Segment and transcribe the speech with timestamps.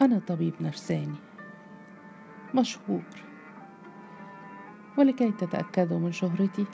[0.00, 1.18] أنا طبيب نفساني.
[2.54, 3.02] مشهور.
[4.98, 6.66] ولكي تتأكدوا من شهرتي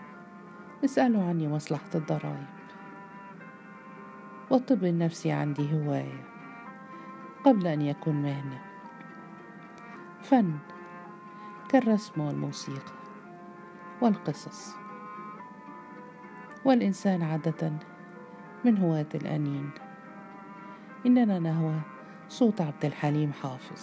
[0.84, 2.46] اسألوا عني مصلحة الضرائب.
[4.50, 6.24] والطب النفسي عندي هواية
[7.44, 8.60] قبل أن يكون مهنة.
[10.22, 10.58] فن
[11.68, 12.92] كالرسم والموسيقى
[14.00, 14.74] والقصص.
[16.64, 17.72] والإنسان عادة
[18.64, 19.70] من هواة الأنين.
[21.06, 21.93] إننا نهوى
[22.34, 23.82] صوت عبد الحليم حافظ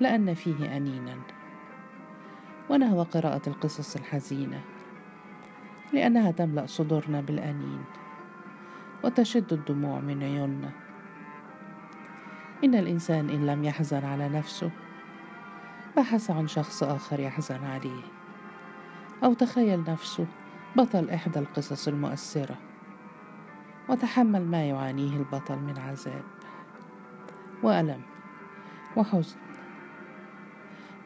[0.00, 1.16] لأن فيه أنينا.
[2.70, 4.60] ونهوى قراءة القصص الحزينة
[5.92, 7.84] لأنها تملأ صدورنا بالأنين
[9.04, 10.70] وتشد الدموع من عيوننا.
[12.64, 14.70] إن الإنسان إن لم يحزن على نفسه
[15.96, 18.02] بحث عن شخص آخر يحزن عليه.
[19.24, 20.26] أو تخيل نفسه
[20.76, 22.58] بطل إحدى القصص المؤثرة
[23.88, 26.37] وتحمل ما يعانيه البطل من عذاب.
[27.62, 28.00] وألم
[28.96, 29.36] وحزن.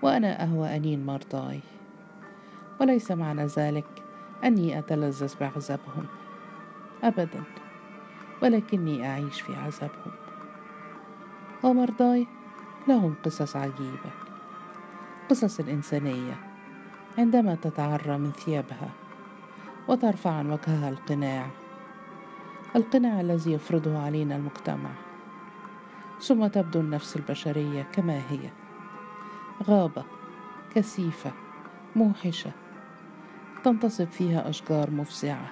[0.02, 1.60] وأنا أهوى أنين مرضاي.
[2.80, 3.86] وليس معنى ذلك
[4.44, 6.06] أني أتلذذ بعذابهم.
[7.04, 7.42] أبدا.
[8.42, 10.12] ولكني أعيش في عذابهم.
[11.62, 12.26] ومرضاي
[12.88, 14.10] لهم قصص عجيبة.
[15.30, 16.34] قصص الإنسانية
[17.18, 18.90] عندما تتعرى من ثيابها
[19.88, 21.46] وترفع عن وجهها القناع.
[22.76, 24.90] القناع الذي يفرضه علينا المجتمع.
[26.22, 28.50] ثم تبدو النفس البشرية كما هي.
[29.62, 30.04] غابة
[30.74, 31.32] كثيفة
[31.96, 32.52] موحشة
[33.64, 35.50] تنتصب فيها أشجار مفزعة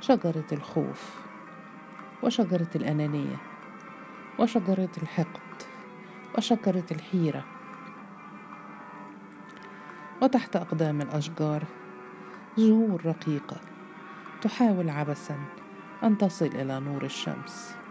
[0.00, 1.20] شجرة الخوف
[2.22, 3.36] وشجرة الأنانية
[4.38, 5.62] وشجرة الحقد
[6.38, 7.44] وشجرة الحيرة.
[10.22, 11.64] وتحت أقدام الأشجار
[12.56, 13.56] زهور رقيقة
[14.42, 15.38] تحاول عبثا
[16.02, 17.81] أن تصل إلى نور الشمس.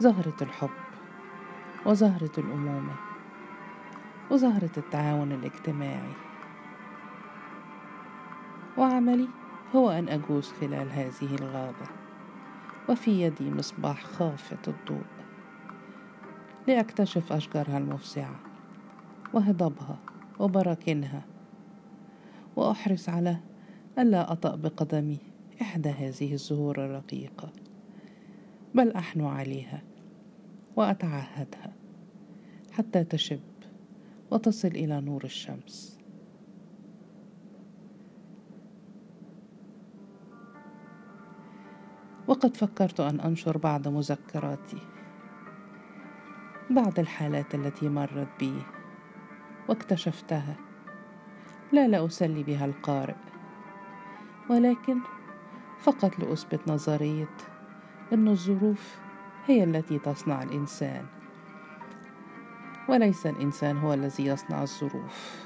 [0.00, 0.70] زهرة الحب
[1.86, 2.94] وزهرة الأمومة
[4.30, 6.12] وزهرة التعاون الاجتماعي.
[8.78, 9.28] وعملي
[9.74, 11.86] هو أن أجوز خلال هذه الغابة
[12.88, 15.04] وفي يدي مصباح خافت الضوء
[16.68, 18.40] لأكتشف أشجارها المفزعة
[19.32, 19.98] وهضبها
[20.38, 21.22] وبراكينها
[22.56, 23.36] وأحرص على
[23.98, 25.18] ألا أطأ بقدمي
[25.62, 27.52] إحدى هذه الزهور الرقيقة
[28.74, 29.89] بل أحنو عليها.
[30.76, 31.72] وأتعهدها
[32.72, 33.40] حتى تشب
[34.30, 36.00] وتصل إلى نور الشمس.
[42.28, 44.82] وقد فكرت أن أنشر بعض مذكراتي
[46.70, 48.62] بعض الحالات التي مرت بي
[49.68, 50.56] واكتشفتها.
[51.72, 53.14] لا لأسلي بها القارئ
[54.50, 54.98] ولكن
[55.80, 57.36] فقط لأثبت نظرية
[58.12, 59.00] أن الظروف
[59.50, 61.06] هي التي تصنع الإنسان.
[62.88, 65.40] وليس الإنسان هو الذي يصنع الظروف.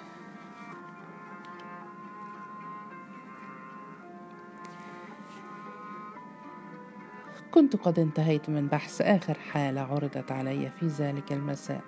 [7.50, 11.84] كنت قد انتهيت من بحث آخر حالة عرضت علي في ذلك المساء.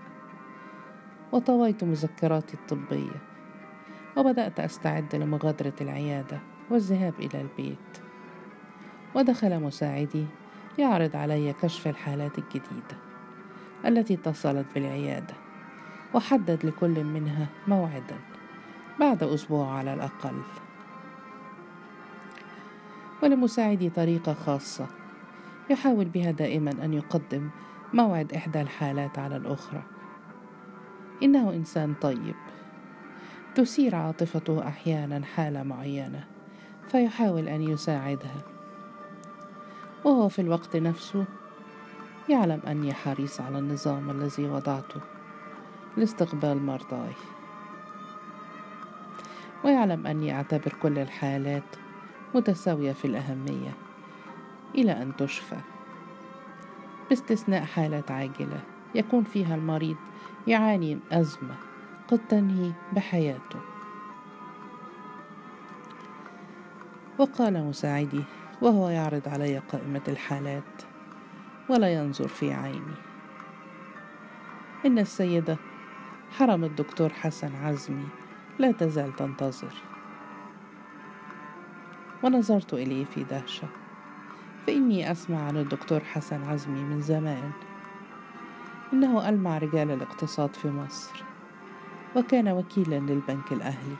[1.32, 3.20] وطويت مذكراتي الطبية.
[4.16, 6.40] وبدأت أستعد لمغادرة العيادة
[6.70, 7.98] والذهاب إلى البيت.
[9.14, 10.26] ودخل مساعدي
[10.78, 12.96] يعرض علي كشف الحالات الجديدة
[13.86, 15.34] التي اتصلت بالعيادة
[16.14, 18.16] وحدد لكل منها موعدا
[19.00, 20.42] بعد أسبوع على الأقل.
[23.22, 24.86] ولمساعدي طريقة خاصة
[25.70, 27.50] يحاول بها دائما أن يقدم
[27.92, 29.82] موعد إحدى الحالات على الأخرى.
[31.22, 32.34] إنه إنسان طيب.
[33.54, 36.24] تثير عاطفته أحيانا حالة معينة
[36.88, 38.55] فيحاول أن يساعدها.
[40.06, 41.24] وهو في الوقت نفسه
[42.28, 45.00] يعلم أني حريص على النظام الذي وضعته
[45.96, 47.12] لاستقبال مرضاي.
[49.64, 51.76] ويعلم أني أعتبر كل الحالات
[52.34, 53.72] متساوية في الأهمية
[54.74, 55.58] إلى أن تشفى.
[57.08, 58.60] باستثناء حالات عاجلة
[58.94, 59.96] يكون فيها المريض
[60.46, 61.54] يعاني أزمة
[62.08, 63.60] قد تنهي بحياته.
[67.18, 68.24] وقال مساعدي
[68.66, 70.82] وهو يعرض علي قائمة الحالات
[71.68, 72.96] ولا ينظر في عيني.
[74.86, 75.56] إن السيدة
[76.30, 78.08] حرم الدكتور حسن عزمي
[78.58, 79.72] لا تزال تنتظر.
[82.22, 83.68] ونظرت إليه في دهشة
[84.66, 87.50] فإني أسمع عن الدكتور حسن عزمي من زمان.
[88.92, 91.24] إنه ألمع رجال الاقتصاد في مصر
[92.16, 93.96] وكان وكيلا للبنك الأهلي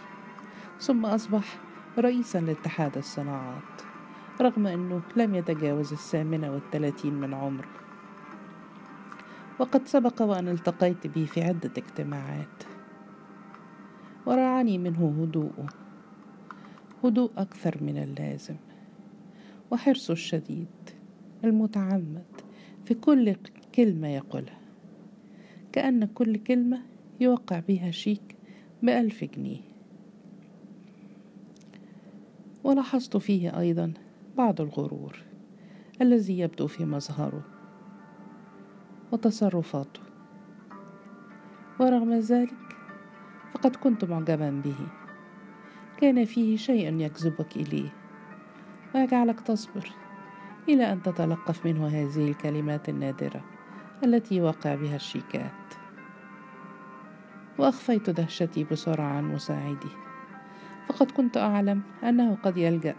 [0.81, 1.59] ثم أصبح
[1.99, 3.96] رئيسا لاتحاد الصناعات.
[4.41, 7.69] رغم أنه لم يتجاوز الثامنة والثلاثين من عمره
[9.59, 12.63] وقد سبق وأن التقيت به في عدة اجتماعات.
[14.27, 15.67] ورعاني منه هدوءه
[17.05, 18.57] هدوء أكثر من اللازم.
[19.71, 20.69] وحرصه الشديد
[21.45, 22.25] المتعمد
[22.85, 23.37] في كل
[23.75, 24.59] كلمة يقولها.
[25.73, 26.83] كأن كل كلمة
[27.21, 28.37] يوقع بها شيك
[28.83, 29.61] بألف جنيه.
[32.65, 33.93] ولاحظت فيه أيضا
[34.37, 35.17] بعض الغرور
[36.03, 37.43] الذي يبدو في مظهره
[39.13, 40.01] وتصرفاته.
[41.81, 42.55] ورغم ذلك
[43.55, 44.77] فقد كنت معجبا به.
[46.01, 47.93] كان فيه شيء يجذبك إليه
[48.95, 49.91] ويجعلك تصبر
[50.69, 53.45] إلى أن تتلقف منه هذه الكلمات النادرة
[54.05, 55.75] التي يوقع بها الشيكات.
[57.59, 59.93] وأخفيت دهشتي بسرعة عن مساعدي
[60.89, 62.95] فقد كنت أعلم أنه قد يلجأ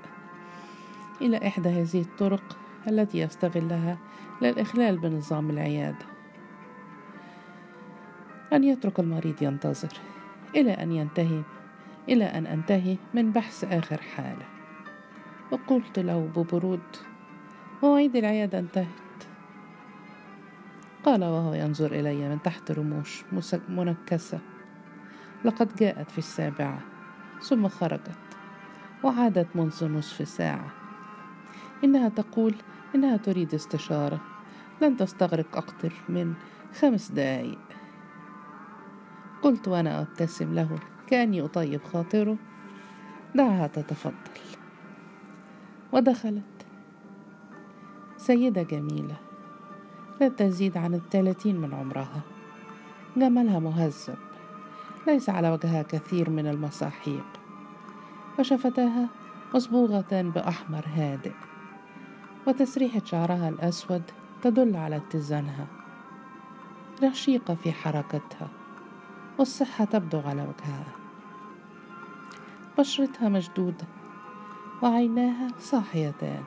[1.22, 3.98] إلى إحدى هذه الطرق التي يستغلها
[4.42, 6.06] للإخلال بنظام العيادة.
[8.54, 9.94] أن يترك المريض ينتظر
[10.56, 11.42] إلى أن ينتهي
[12.10, 14.46] إلى أن أنتهي من بحث آخر حاله.
[15.52, 16.82] وقلت له ببرود
[17.84, 18.88] مواعيد العيادة انتهت.
[21.04, 23.24] قال وهو ينظر إلي من تحت رموش
[23.70, 24.40] منكسة.
[25.46, 26.80] لقد جاءت في السابعة
[27.42, 28.18] ثم خرجت
[29.04, 30.77] وعادت منذ نصف ساعة.
[31.84, 32.56] إنها تقول
[32.96, 34.22] إنها تريد استشارة.
[34.82, 36.34] لن تستغرق أكثر من
[36.80, 37.60] خمس دقائق
[39.42, 42.38] قلت وأنا أبتسم له كأني أطيب خاطره.
[43.36, 44.14] دعها تتفضل.
[45.94, 46.44] ودخلت.
[48.18, 49.16] سيدة جميلة
[50.22, 52.22] لا تزيد عن الثلاثين من عمرها.
[53.18, 54.18] جمالها مهذب
[55.08, 57.26] ليس على وجهها كثير من المساحيق
[58.40, 59.10] وشفتاها
[59.56, 61.47] مصبوغة بأحمر هادئ.
[62.48, 64.04] وتسريحة شعرها الأسود
[64.42, 65.68] تدل على اتزانها.
[67.04, 68.48] رشيقة في حركتها
[69.40, 70.86] والصحة تبدو على وجهها.
[72.78, 73.86] بشرتها مشدودة
[74.84, 76.44] وعيناها صاحيتان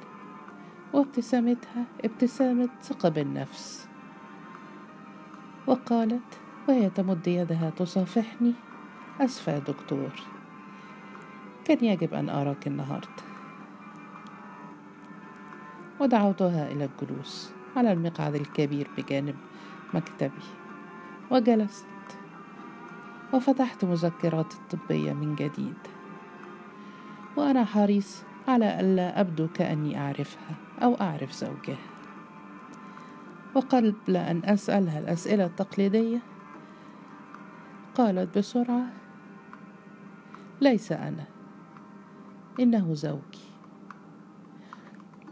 [0.92, 3.88] وابتسامتها ابتسامة ثقة بالنفس.
[5.66, 6.38] وقالت
[6.68, 8.54] وهي تمد يدها تصافحني
[9.20, 10.12] أسفة يا دكتور.
[11.64, 13.29] كان يجب أن أراك النهاردة.
[16.00, 19.36] ودعوتها إلى الجلوس على المقعد الكبير بجانب
[19.94, 20.44] مكتبي.
[21.30, 21.86] وجلست.
[23.32, 25.78] وفتحت مذكرات الطبية من جديد.
[27.36, 31.78] وأنا حريص على ألا أبدو كأني أعرفها أو أعرف زوجها.
[33.54, 36.22] وقبل أن أسألها الأسئلة التقليدية
[37.94, 38.86] قالت بسرعة
[40.60, 41.24] ليس أنا
[42.60, 43.49] إنه زوجي.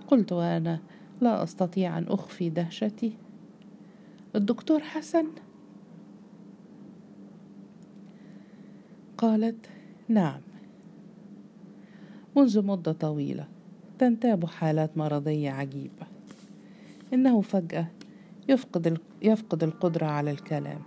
[0.09, 0.81] قلت وأنا
[1.21, 3.17] لا أستطيع أن أخفي دهشتي.
[4.37, 5.27] الدكتور حسن؟
[9.19, 9.67] قالت
[10.09, 10.41] نعم.
[12.37, 13.49] منذ مدة طويلة
[13.99, 16.07] تنتاب حالات مرضية عجيبة.
[17.13, 17.87] إنه فجأة
[18.49, 20.83] يفقد يفقد القدرة على الكلام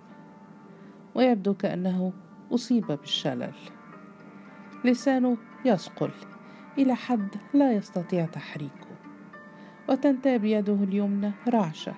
[1.15, 2.13] ويبدو كأنه
[2.51, 3.53] أصيب بالشلل.
[4.85, 6.11] لسانه يثقل
[6.77, 8.90] إلى حد لا يستطيع تحريكه.
[9.89, 11.93] وتنتاب يده اليمنى رعشة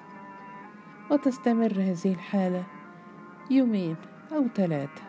[1.11, 2.63] وتستمر هذه الحالة
[3.51, 3.95] يومين
[4.31, 5.01] أو ثلاثة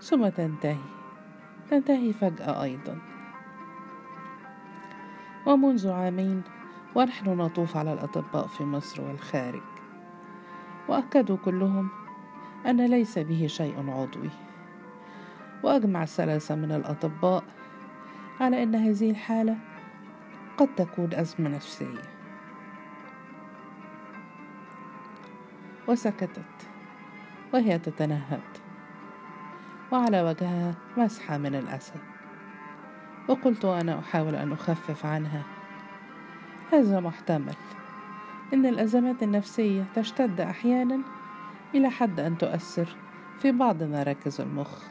[0.00, 1.00] ثم تنتهي
[1.70, 2.98] تنتهي فجأة أيضا.
[5.46, 6.42] ومنذ عامين
[6.94, 9.62] ونحن نطوف على الأطباء في مصر والخارج
[10.88, 11.88] وأكدوا كلهم
[12.66, 14.30] أن ليس به شيء عضوي.
[15.62, 17.44] وأجمع الثلاثة من الأطباء
[18.40, 19.56] على أن هذه الحالة
[20.56, 22.02] قد تكون أزمة نفسية.
[25.88, 26.68] وسكتت
[27.54, 28.40] وهي تتنهد.
[29.92, 31.94] وعلى وجهها مسحة من الأسى
[33.28, 35.42] وقلت وأنا أحاول أن أخفف عنها.
[36.72, 37.56] هذا محتمل.
[38.54, 40.98] إن الأزمات النفسية تشتد أحيانا
[41.74, 42.96] إلى حد أن تؤثر
[43.38, 44.82] في بعض مراكز المخ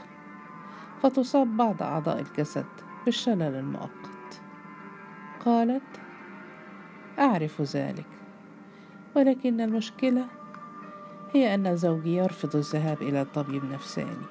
[1.04, 2.66] فتصاب بعض أعضاء الجسد
[3.06, 4.19] بالشلل المؤقت.
[5.46, 5.82] قالت
[7.20, 8.06] أعرف ذلك
[9.16, 10.26] ولكن المشكلة
[11.34, 14.26] هي أن زوجي يرفض الذهاب إلى طبيب نفساني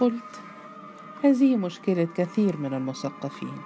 [0.00, 0.40] قلت
[1.24, 3.58] هذه مشكلة كثير من المثقفين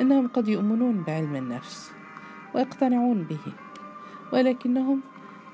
[0.00, 1.92] إنهم قد يؤمنون بعلم النفس
[2.54, 3.52] ويقتنعون به
[4.32, 5.00] ولكنهم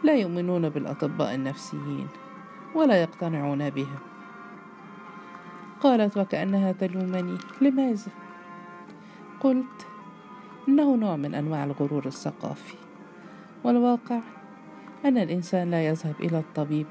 [0.02, 2.08] لا يؤمنون بالأطباء النفسيين
[2.74, 3.98] ولا يقتنعون بهم.
[5.80, 8.12] قالت وكأنها تلومني لماذا؟
[9.40, 9.86] قلت
[10.68, 12.76] إنه نوع من أنواع الغرور الثقافي
[13.64, 14.20] والواقع
[15.04, 16.86] أن الإنسان لا يذهب إلى الطبيب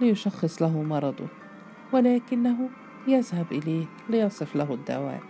[0.00, 1.26] ليشخص له مرضه
[1.92, 2.68] ولكنه
[3.08, 5.22] يذهب إليه ليصف له الدواء.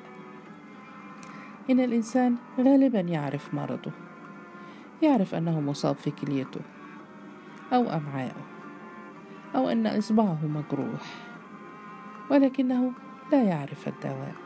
[1.70, 3.92] إن الإنسان غالبا يعرف مرضه
[5.02, 6.60] يعرف أنه مصاب في كليته
[7.72, 8.44] أو أمعائه
[9.54, 11.14] أو أن إصبعه مجروح
[12.30, 12.92] ولكنه
[13.32, 14.45] لا يعرف الدواء.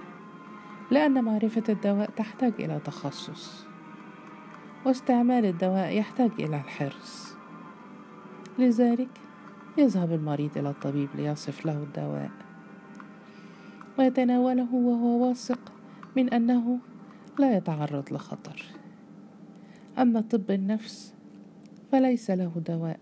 [0.91, 3.65] لأن معرفة الدواء تحتاج إلى تخصص
[4.87, 7.35] واستعمال الدواء يحتاج إلى الحرص.
[8.59, 9.09] لذلك
[9.79, 12.31] يذهب المريض إلى الطبيب ليصف له الدواء
[13.99, 15.73] ويتناوله وهو واثق
[16.17, 16.79] من أنه
[17.39, 18.65] لا يتعرض لخطر.
[19.99, 21.15] أما طب النفس
[21.93, 23.01] فليس له دواء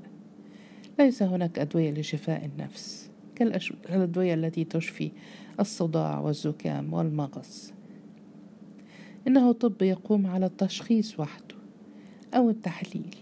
[0.99, 5.12] ليس هناك أدوية لشفاء النفس كالأدوية التي تشفي
[5.61, 7.77] الصداع والزكام والمغص.
[9.26, 11.54] إنه طب يقوم على التشخيص وحده
[12.34, 13.16] أو التحليل.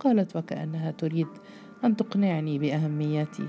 [0.00, 1.28] قالت وكأنها تريد
[1.84, 3.48] أن تقنعني بأهميته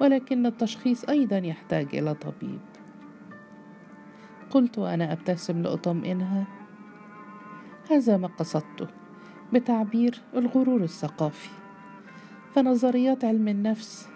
[0.00, 2.60] ولكن التشخيص أيضا يحتاج إلى طبيب.
[4.50, 6.46] قلت وأنا أبتسم لأطمئنها.
[7.90, 8.86] هذا ما قصدته
[9.52, 11.50] بتعبير الغرور الثقافي.
[12.54, 14.11] فنظريات علم النفس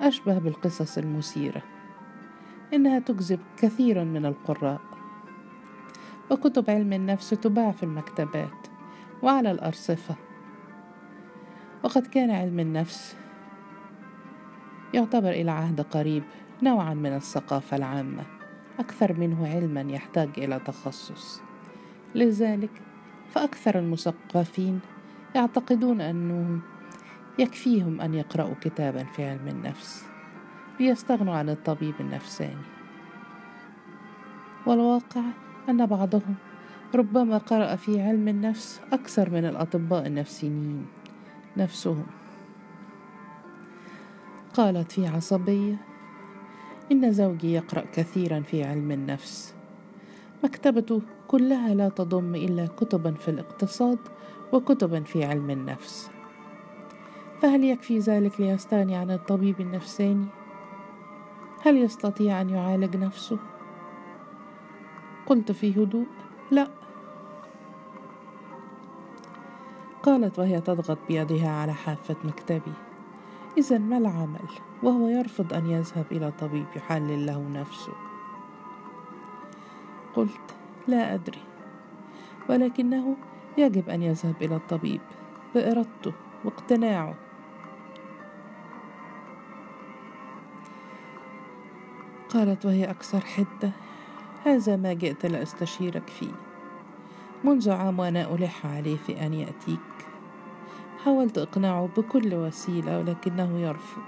[0.00, 1.62] أشبه بالقصص المثيرة
[2.74, 4.80] إنها تجذب كثيرا من القراء.
[6.30, 8.66] وكتب علم النفس تباع في المكتبات
[9.22, 10.14] وعلى الأرصفة.
[11.84, 13.16] وقد كان علم النفس
[14.94, 16.22] يعتبر إلى عهد قريب
[16.62, 18.22] نوعا من الثقافة العامة
[18.78, 21.40] أكثر منه علما يحتاج إلى تخصص.
[22.14, 22.70] لذلك
[23.28, 24.80] فأكثر المثقفين
[25.34, 26.60] يعتقدون أنه
[27.38, 30.06] يكفيهم أن يقرأوا كتابا في علم النفس
[30.80, 32.66] ليستغنوا عن الطبيب النفساني.
[34.66, 35.22] والواقع
[35.68, 36.34] أن بعضهم
[36.94, 40.86] ربما قرأ في علم النفس أكثر من الأطباء النفسيين
[41.56, 42.06] نفسهم.
[44.54, 45.76] قالت في عصبية
[46.92, 49.54] إن زوجي يقرأ كثيرا في علم النفس.
[50.44, 53.98] مكتبته كلها لا تضم إلا كتبا في الاقتصاد
[54.52, 56.17] وكتبا في علم النفس.
[57.42, 60.26] فهل يكفي ذلك ليستغني عن الطبيب النفساني؟
[61.62, 63.38] هل يستطيع أن يعالج نفسه؟
[65.26, 66.06] قلت في هدوء
[66.50, 66.68] لا.
[70.02, 72.72] قالت وهي تضغط بيدها على حافة مكتبي.
[73.58, 74.48] إذا ما العمل؟
[74.82, 77.92] وهو يرفض أن يذهب إلى طبيب يحلل له نفسه.
[80.14, 80.54] قلت
[80.88, 81.42] لا أدري.
[82.48, 83.16] ولكنه
[83.58, 85.00] يجب أن يذهب إلى الطبيب.
[85.54, 86.12] بإرادته
[86.44, 87.27] واقتناعه.
[92.28, 93.70] قالت وهي أكثر حدة
[94.44, 96.32] هذا ما جئت لأستشيرك فيه.
[97.44, 99.78] منذ عام وأنا ألح عليه في أن يأتيك.
[101.04, 104.02] حاولت إقناعه بكل وسيلة ولكنه يرفض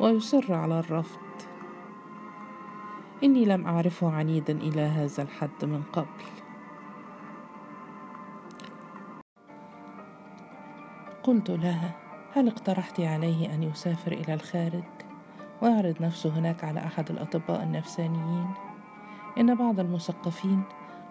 [0.00, 1.20] ويصر على الرفض.
[3.24, 6.24] إني لم أعرفه عنيدا إلى هذا الحد من قبل.
[11.22, 11.94] قلت لها
[12.32, 15.03] هل اقترحت عليه أن يسافر إلى الخارج؟
[15.64, 18.46] ويعرض نفسه هناك على أحد الأطباء النفسانيين.
[19.38, 20.62] إن بعض المثقفين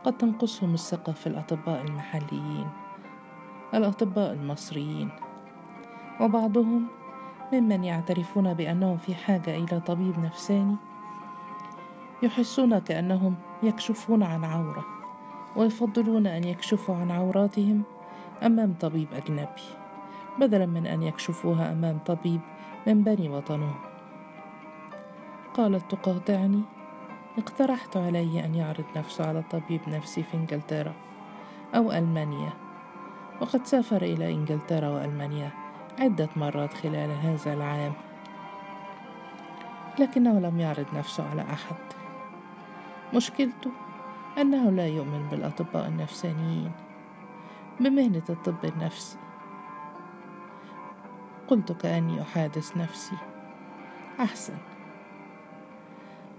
[0.04, 2.68] قد تنقصهم الثقة في الأطباء المحليين
[3.74, 5.10] الأطباء المصريين.
[6.22, 6.88] وبعضهم
[7.54, 10.76] ممن يعترفون بأنهم في حاجة إلى طبيب نفساني
[12.24, 14.86] يحسون كأنهم يكشفون عن عورة
[15.56, 17.84] ويفضلون أن يكشفوا عن عوراتهم
[18.44, 19.62] أمام طبيب أجنبي
[20.40, 22.42] بدلا من أن يكشفوها أمام طبيب
[22.88, 23.93] من بني وطنهم.
[25.54, 26.62] قالت تقاطعني.
[27.38, 30.94] اقترحت عليه أن يعرض نفسه على طبيب نفسي في إنجلترا
[31.76, 32.54] أو ألمانيا.
[33.42, 35.52] وقد سافر إلى إنجلترا وألمانيا
[36.00, 37.94] عدة مرات خلال هذا العام.
[40.00, 41.76] لكنه لم يعرض نفسه على أحد.
[43.14, 43.72] مشكلته
[44.38, 46.72] أنه لا يؤمن بالأطباء النفسانيين.
[47.80, 49.18] بمهنة الطب النفسي
[51.48, 53.16] قلت كأني أحادث نفسي.
[54.20, 54.73] أحسن.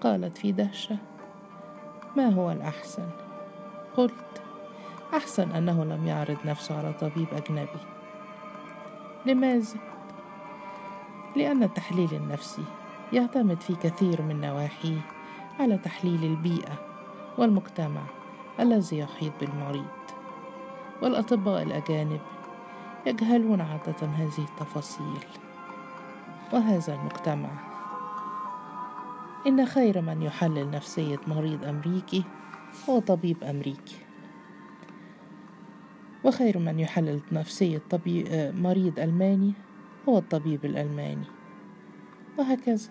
[0.05, 0.97] قالت في دهشة
[2.17, 3.09] ما هو الأحسن
[3.97, 4.43] قلت
[5.15, 7.81] أحسن أنه لم يعرض نفسه على طبيب أجنبي
[9.27, 9.79] لماذا؟
[11.37, 12.65] لأن التحليل النفسي
[13.13, 15.01] يعتمد في كثير من نواحيه
[15.61, 16.79] على تحليل البيئة
[17.39, 18.03] والمجتمع
[18.61, 19.85] الذي يحيط بالمريض
[21.03, 22.21] والأطباء الأجانب
[23.07, 25.25] يجهلون عادة هذه التفاصيل
[26.53, 27.74] وهذا المجتمع
[29.47, 32.25] إن خير من يحلل نفسية مريض أمريكي
[32.89, 33.97] هو طبيب أمريكي.
[36.25, 39.53] وخير من يحلل نفسية طبيب مريض ألماني
[40.09, 41.27] هو الطبيب الألماني.
[42.39, 42.91] وهكذا.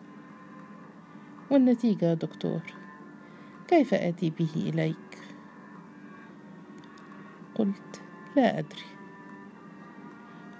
[1.51, 2.61] والنتيجة يا دكتور
[3.67, 5.19] كيف آتي به إليك؟
[7.55, 8.01] قلت
[8.35, 8.85] لا أدري.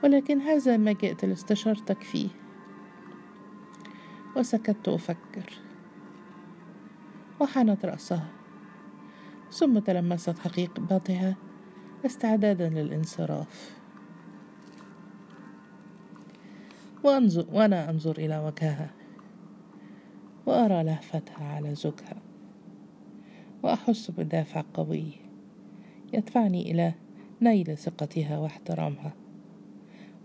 [0.04, 2.30] ولكن هذا ما جئت لاستشارتك فيه.
[4.36, 5.62] وسكت أفكر.
[7.44, 8.28] وحنت رأسها
[9.52, 11.36] ثم تلمست حقيقتها
[12.06, 13.80] استعدادا للانصراف.
[17.04, 18.90] وأنظر وأنا أنظر إلى وجهها
[20.46, 22.16] وأرى لهفتها على زوجها.
[23.64, 25.12] وأحس بدافع قوي.
[26.14, 26.94] يدفعني إلى
[27.42, 29.14] نيل ثقتها واحترامها.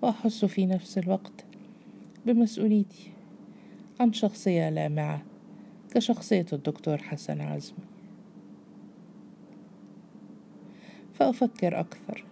[0.02, 1.44] وأحس في نفس الوقت
[2.26, 3.12] بمسؤوليتي
[4.00, 5.22] عن شخصية لامعة.
[5.94, 7.84] كشخصية الدكتور حسن عزمي
[11.14, 12.24] فأفكر أكثر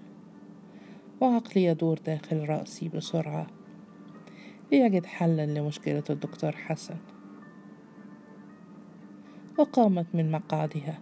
[1.20, 3.46] وعقلي يدور داخل رأسي بسرعة
[4.72, 6.96] ليجد حلا لمشكلة الدكتور حسن.
[9.58, 10.98] وقامت من مقعدها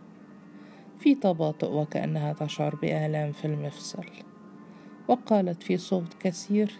[0.98, 4.06] في تباطؤ وكأنها تشعر بآلام في المفصل
[5.08, 6.72] وقالت في صوت كثير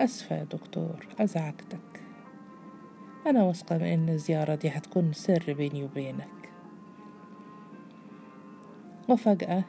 [0.00, 1.93] أسفة يا دكتور أزعجتك.
[3.26, 6.50] أنا واثقة من إن الزيارة دي هتكون سر بيني وبينك
[9.08, 9.64] وفجأة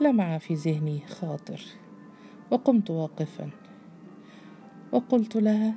[0.00, 1.60] لمع في ذهني خاطر
[2.50, 3.50] وقمت واقفا
[4.92, 5.74] وقلت لها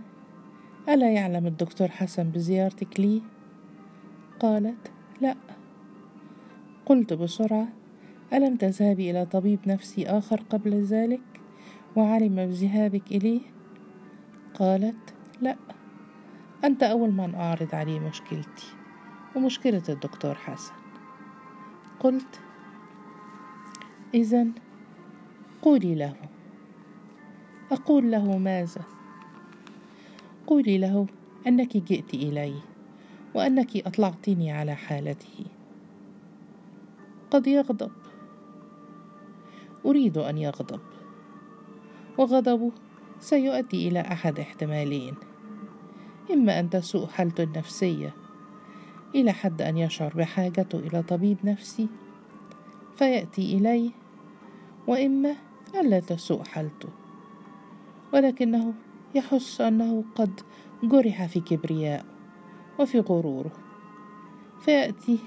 [0.89, 3.21] ألا يعلم الدكتور حسن بزيارتك لي؟
[4.39, 5.35] قالت لا
[6.85, 7.67] قلت بسرعة
[8.33, 11.21] ألم تذهبي إلى طبيب نفسي آخر قبل ذلك
[11.95, 13.41] وعلم بذهابك إليه؟
[14.53, 15.55] قالت لا
[16.63, 18.67] أنت أول من أعرض عليه مشكلتي
[19.35, 20.73] ومشكلة الدكتور حسن.
[21.99, 22.41] قلت
[24.13, 24.47] إذا
[25.61, 26.15] قولي له.
[27.71, 28.83] أقول له ماذا؟
[30.47, 31.07] قولي له
[31.47, 32.53] أنك جئت إلي
[33.33, 35.45] وأنك أطلعتني على حالته.
[37.31, 37.91] قد يغضب.
[39.85, 40.79] أريد أن يغضب.
[42.17, 42.71] وغضبه
[43.19, 45.28] سيؤدي إلى أحد احتمالين.
[46.31, 48.13] إما أن تسوء حالته النفسية
[49.15, 51.87] إلى حد أن يشعر بحاجته إلى طبيب نفسي.
[52.95, 53.91] فيأتي إليه.
[54.87, 55.35] وإما
[55.75, 56.89] ألا تسوء حالته.
[58.13, 58.73] ولكنه
[59.15, 60.39] يحس أنه قد
[60.83, 62.05] جرح في كبريائه
[62.79, 63.51] وفي غروره.
[64.61, 65.19] فيأتي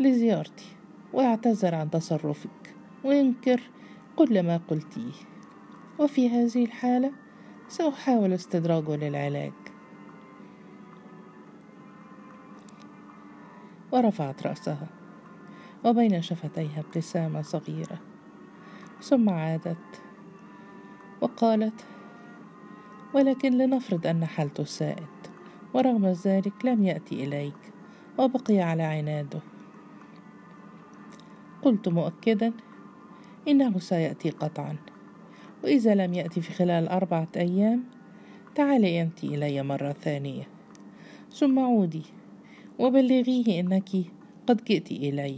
[0.00, 0.66] لزيارتي
[1.12, 2.74] ويعتذر عن تصرفك.
[3.04, 3.60] وينكر
[4.16, 5.12] كل ما قلتيه.
[5.98, 7.12] وفي هذه الحالة
[7.70, 9.52] سأحاول استدراجه للعلاج.
[13.92, 14.88] ورفعت رأسها
[15.84, 17.98] وبين شفتيها ابتسامة صغيرة.
[19.02, 20.02] ثم عادت
[21.20, 21.84] وقالت
[23.14, 25.06] ولكن لنفرض أن حالته سائد
[25.74, 27.72] ورغم ذلك لم يأتي إليك
[28.18, 29.40] وبقي على عناده.
[31.62, 32.52] قلت مؤكدا
[33.48, 34.76] إنه سيأتي قطعا.
[35.64, 37.84] وإذا لم يأتي في خلال أربعة أيام
[38.54, 40.48] تعالي أنت إلي مرة ثانية.
[41.32, 42.02] ثم عودي.
[42.78, 43.88] وبلغيه أنك
[44.46, 45.36] قد جئت إلي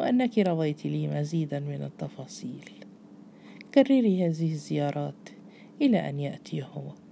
[0.00, 2.70] وأنك رويت لي مزيدا من التفاصيل.
[3.74, 5.28] كرري هذه الزيارات
[5.82, 7.05] إلى أن يأتي هو.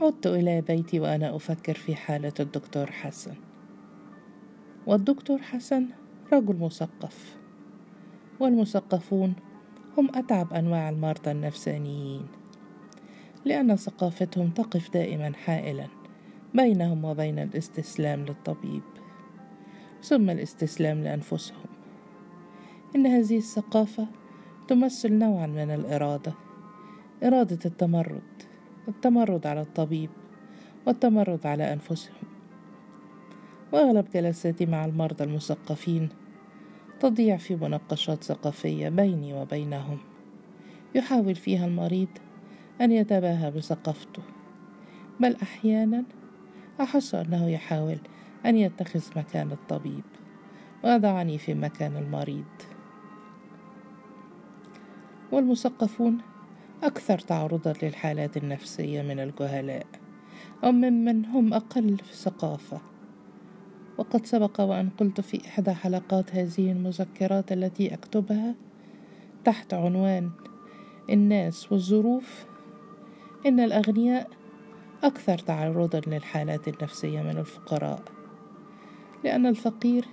[0.00, 3.34] عدت إلى بيتي وأنا أفكر في حالة الدكتور حسن.
[4.86, 5.86] والدكتور حسن
[6.32, 7.36] رجل مثقف.
[8.40, 9.34] والمثقفون
[9.98, 12.26] هم أتعب أنواع المرضى النفسانيين
[13.44, 15.86] لأن ثقافتهم تقف دائما حائلا
[16.54, 18.82] بينهم وبين الاستسلام للطبيب
[20.02, 21.66] ثم الاستسلام لأنفسهم.
[22.96, 24.06] إن هذه الثقافة
[24.68, 26.34] تمثل نوعا من الإرادة
[27.22, 28.37] إرادة التمرد.
[28.88, 30.10] التمرد على الطبيب
[30.86, 32.14] والتمرد على أنفسهم
[33.72, 36.08] وأغلب جلساتي مع المرضى المثقفين
[37.00, 39.98] تضيع في مناقشات ثقافية بيني وبينهم.
[40.94, 42.08] يحاول فيها المريض
[42.80, 44.22] أن يتباهى بثقافته
[45.20, 46.04] بل أحيانا
[46.80, 47.98] أحس أنه يحاول
[48.46, 50.04] أن يتخذ مكان الطبيب
[50.84, 52.44] ويضعني في مكان المريض.
[55.32, 56.18] والمثقفون
[56.82, 59.86] أكثر تعرضا للحالات النفسية من الجهلاء
[60.64, 62.80] أو ممن هم أقل في ثقافة.
[63.98, 68.54] وقد سبق وأن قلت في إحدى حلقات هذه المذكرات التي أكتبها
[69.44, 70.30] تحت عنوان
[71.10, 72.44] الناس والظروف
[73.46, 74.28] إن الأغنياء
[75.02, 78.02] أكثر تعرضا للحالات النفسية من الفقراء
[79.24, 80.04] لأن الفقير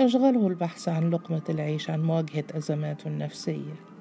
[0.00, 3.93] يشغله البحث عن لقمة العيش عن مواجهة أزماته النفسية.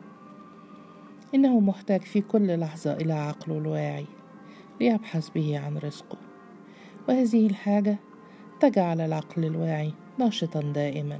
[1.35, 4.05] إنه محتاج في كل لحظة إلى عقله الواعي
[4.81, 6.17] ليبحث به عن رزقه.
[7.09, 7.99] وهذه الحاجة
[8.59, 11.19] تجعل العقل الواعي ناشطا دائما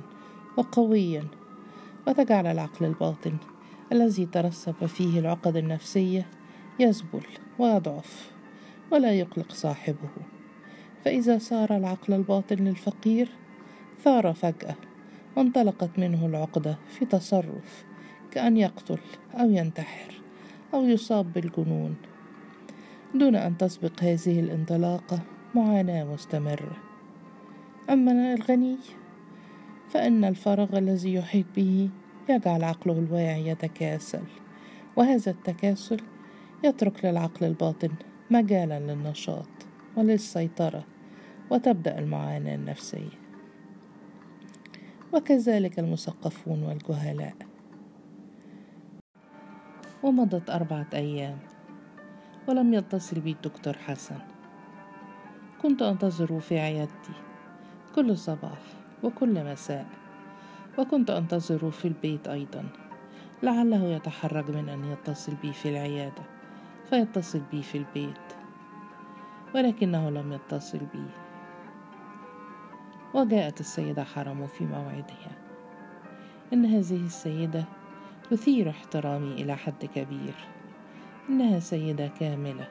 [0.58, 1.28] وقويا
[2.08, 3.38] وتجعل العقل الباطن
[3.92, 6.28] الذي ترسب فيه العقد النفسية
[6.80, 7.24] يذبل
[7.60, 8.32] ويضعف
[8.92, 10.10] ولا يقلق صاحبه.
[11.06, 13.30] فإذا صار العقل الباطن للفقير
[14.04, 14.76] ثار فجأة
[15.38, 17.86] وانطلقت منه العقدة في تصرف
[18.34, 18.98] كان يقتل
[19.34, 20.14] أو ينتحر
[20.74, 21.96] أو يصاب بالجنون
[23.16, 25.20] دون أن تسبق هذه الانطلاقة
[25.56, 26.78] معاناة مستمرة.
[27.90, 28.78] أما الغني
[29.90, 31.90] فإن الفراغ الذي يحيط به
[32.30, 34.24] يجعل عقله الواعي يتكاسل
[34.96, 36.00] وهذا التكاسل
[36.64, 37.90] يترك للعقل الباطن
[38.32, 39.50] مجالا للنشاط
[39.98, 40.86] وللسيطرة
[41.52, 43.24] وتبدأ المعاناة النفسية.
[45.14, 47.53] وكذلك المثقفون والجهلاء.
[50.04, 51.38] ومضت أربعة أيام
[52.48, 54.20] ولم يتصل بي الدكتور حسن.
[55.62, 57.14] كنت انتظره في عيادتي
[57.96, 58.60] كل صباح
[59.04, 59.88] وكل مساء
[60.78, 62.66] وكنت أنتظره في البيت أيضا
[63.44, 66.24] لعله يتحرج من أن يتصل بي في العيادة
[66.90, 68.34] فيتصل بي في البيت.
[69.56, 71.06] ولكنه لم يتصل بي.
[73.14, 75.32] وجاءت السيدة حرم في موعدها.
[76.54, 77.66] إن هذه السيدة
[78.32, 80.36] تثير احترامي إلى حد كبير.
[81.30, 82.68] إنها سيدة كاملة.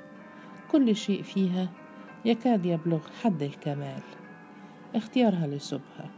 [0.72, 1.68] كل شيء فيها
[2.24, 4.02] يكاد يبلغ حد الكمال.
[4.94, 6.10] اختيارها لسبها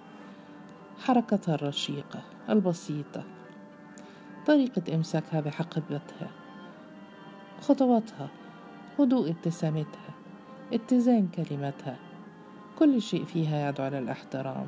[0.98, 3.24] حركتها الرشيقة البسيطة.
[4.46, 6.30] طريقة إمساكها بحقيبتها
[7.60, 8.28] خطواتها.
[8.98, 10.14] هدوء ابتسامتها.
[10.72, 11.96] اتزان كلمتها.
[12.78, 14.66] كل شيء فيها يدعو للاحترام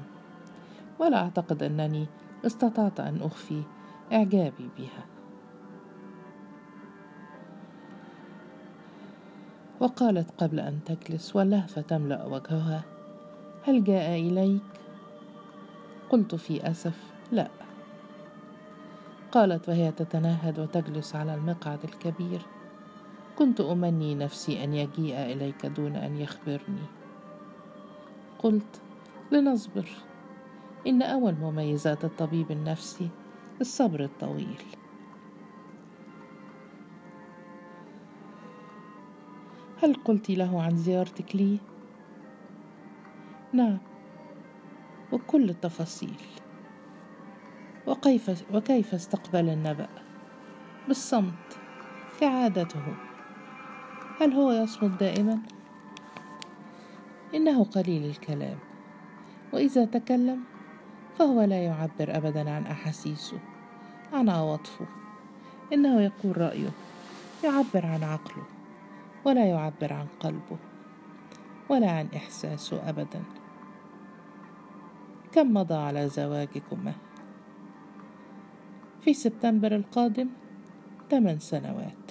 [0.98, 2.07] ولا أعتقد أنني
[2.46, 3.62] استطعت أن أخفي
[4.12, 5.07] إعجابي بها.
[9.81, 12.85] وقالت قبل أن تجلس واللهفة تملأ وجهها.
[13.62, 14.62] هل جاء إليك؟
[16.11, 17.49] قلت في أسف لا.
[19.33, 22.42] قالت وهي تتنهد وتجلس على المقعد الكبير.
[23.38, 26.87] كنت أمني نفسي أن يجيء إليك دون أن يخبرني.
[28.38, 28.81] قلت
[29.33, 29.88] لنصبر.
[30.87, 33.09] إن أول مميزات الطبيب النفسي
[33.61, 34.62] الصبر الطويل.
[39.83, 41.59] هل قلت له عن زيارتك لي؟
[43.53, 43.79] نعم
[45.12, 46.21] وكل التفاصيل.
[47.87, 49.88] وكيف, وكيف استقبل النبأ؟
[50.88, 51.59] بالصمت
[52.21, 52.97] كعادته.
[54.21, 55.38] هل هو يصمت دائما؟
[57.35, 58.59] إنه قليل الكلام.
[59.53, 60.45] وإذا تكلم
[61.18, 63.38] فهو لا يعبر أبدا عن أحاسيسه.
[64.12, 64.87] عن عواطفه
[65.72, 66.70] إنه يقول رأيه.
[67.44, 68.44] يعبر عن عقله.
[69.24, 70.59] ولا يعبر عن قلبه.
[71.68, 73.22] ولا عن إحساسه أبداً.
[75.33, 76.92] كم مضى على زواجكما؟
[79.00, 80.29] في سبتمبر القادم
[81.11, 82.11] ثمان سنوات.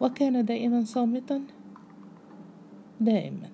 [0.00, 1.42] وكان دائما صامتا؟
[3.00, 3.53] دائما.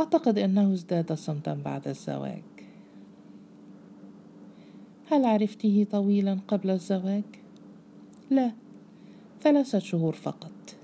[0.00, 2.42] أعتقد أنه ازداد صمتا بعد الزواج.
[5.10, 7.24] هل عرفته طويلا قبل الزواج؟
[8.30, 8.52] لا
[9.40, 10.76] ثلاثة شهور فقط.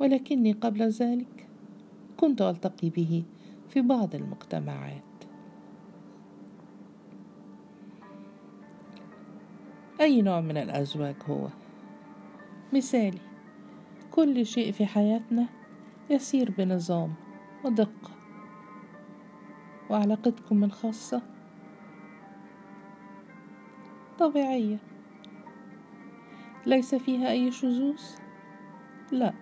[0.00, 1.46] ولكني قبل ذلك
[2.16, 3.22] كنت ألتقي به
[3.68, 5.02] في بعض المجتمعات.
[10.00, 11.48] أي نوع من الأزواج هو؟
[12.72, 13.20] مثالي
[14.10, 15.48] كل شيء في حياتنا
[16.10, 17.21] يسير بنظام
[17.64, 18.10] ودقة
[19.90, 21.22] وعلاقتكم الخاصة
[24.18, 24.78] طبيعية
[26.66, 28.00] ليس فيها أي شذوذ
[29.12, 29.32] لا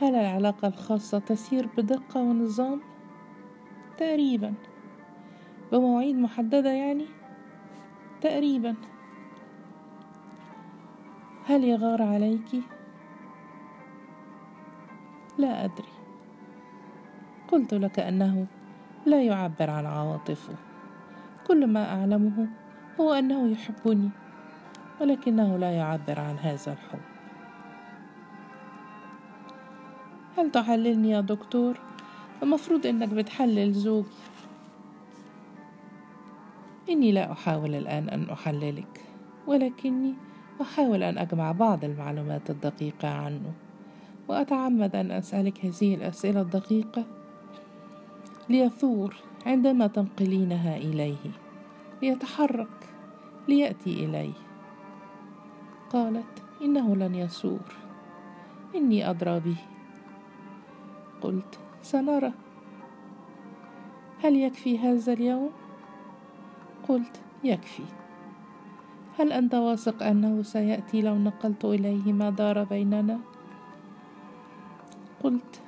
[0.00, 2.80] هل العلاقة الخاصة تسير بدقة ونظام؟
[3.96, 4.54] تقريبا
[5.72, 7.06] بمواعيد محددة يعني؟
[8.20, 8.74] تقريبا
[11.46, 12.62] هل يغار عليك؟
[15.38, 15.92] لا أدري.
[17.48, 18.46] قلت لك أنه
[19.06, 20.54] لا يعبر عن عواطفه.
[21.46, 22.48] كل ما أعلمه
[23.00, 24.10] هو أنه يحبني
[25.00, 27.00] ولكنه لا يعبر عن هذا الحب.
[30.38, 31.80] هل تحللني يا دكتور؟
[32.42, 34.08] المفروض إنك بتحلل زوجي.
[36.88, 39.00] إني لا أحاول الآن أن أحللك
[39.46, 40.14] ولكني
[40.62, 43.65] أحاول أن أجمع بعض المعلومات الدقيقة عنه.
[44.28, 47.04] وأتعمد أن أسألك هذه الأسئلة الدقيقة
[48.48, 51.30] ليثور عندما تنقلينها إليه
[52.02, 52.88] ليتحرك
[53.48, 54.32] ليأتي الي
[55.90, 57.74] قالت إنه لن يثور.
[58.74, 59.56] إني أدرى به.
[61.20, 62.32] قلت سنرى.
[64.24, 65.50] هل يكفي هذا اليوم؟
[66.88, 67.82] قلت يكفي.
[69.18, 73.20] هل أنت واثق أنه سيأتي لو نقلت إليه ما دار بيننا؟
[75.22, 75.60] قلت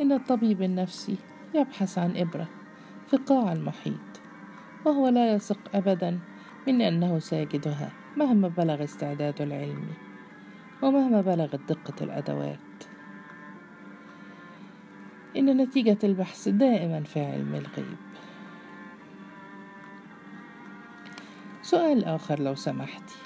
[0.00, 1.16] إن الطبيب النفسي
[1.54, 2.48] يبحث عن إبرة
[3.06, 4.20] في قاع المحيط
[4.84, 6.18] وهو لا يثق ابدا
[6.66, 9.94] من أنه سيجدها مهما بلغ استعداده العلمي
[10.82, 12.58] ومهما بلغت دقة الأدوات.
[15.36, 17.96] إن نتيجة البحث دائما في علم الغيب.
[21.62, 23.16] سؤال آخر لو سمحتي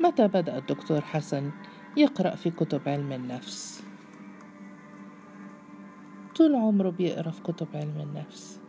[0.00, 1.50] متى بدأ الدكتور حسن
[1.96, 3.87] يقرأ في كتب علم النفس؟
[6.38, 8.60] طول عمره بيقرأ في كتب علم النفس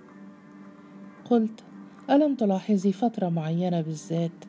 [1.26, 1.64] قلت
[2.10, 4.46] ألم تلاحظي فترة معينة بالذات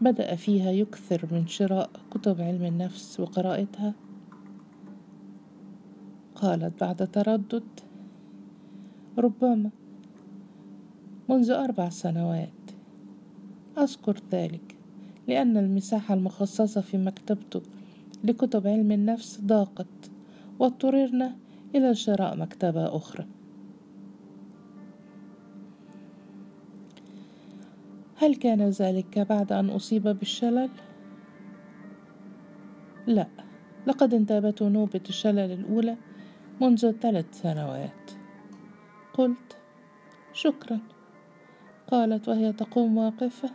[0.00, 3.94] بدأ فيها يكثر من شراء كتب علم النفس وقراءتها؟
[6.34, 7.80] قالت بعد تردد
[9.18, 9.70] ربما
[11.28, 12.48] منذ أربع سنوات
[13.78, 14.76] أذكر ذلك
[15.28, 17.62] لأن المساحة المخصصة في مكتبته
[18.24, 20.10] لكتب علم النفس ضاقت
[20.58, 21.43] واضطررنا
[21.74, 23.26] إلى شراء مكتبة أخرى.
[28.16, 30.70] هل كان ذلك بعد أن أصيب بالشلل؟
[33.06, 33.26] لا.
[33.86, 35.96] لقد انتابته نوبة الشلل الأولى
[36.60, 38.10] منذ ثلاث سنوات.
[39.14, 39.58] قلت
[40.32, 40.80] شكرا.
[41.86, 43.50] قالت وهي تقوم واقفة.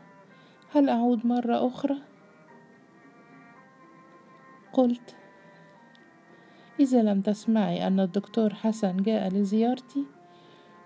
[0.72, 1.98] هل أعود مرة أخرى؟
[4.74, 5.16] قلت
[6.80, 10.06] إذا لم تسمعي أن الدكتور حسن جاء لزيارتي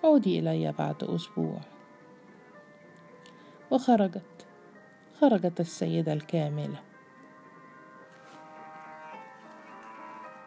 [0.03, 1.61] عودي إلي بعد أسبوع.
[3.71, 4.47] وخرجت.
[5.21, 6.92] خرجت السيدة الكاملة.